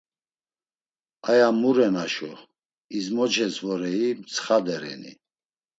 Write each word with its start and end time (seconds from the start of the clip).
Aya 1.31 1.49
muren 1.61 1.95
aşo; 2.05 2.31
izmoces 2.97 3.55
vorei, 3.63 4.07
mtsxade 4.21 4.75
reni? 4.81 5.13